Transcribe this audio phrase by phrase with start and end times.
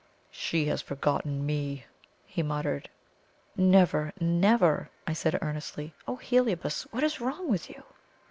[0.31, 1.85] "She has forgotten ME!"
[2.25, 2.89] he muttered.
[3.55, 5.93] "Never never!" I said earnestly.
[6.07, 6.87] "Oh, Heliobas!
[6.89, 7.83] what is wrong with you?"